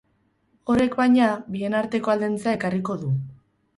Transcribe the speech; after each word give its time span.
Horrek, 0.73 0.95
baina, 1.01 1.27
bien 1.57 1.77
arteko 1.81 2.15
aldentzea 2.15 2.57
ekarriko 2.61 2.97
du. 3.03 3.13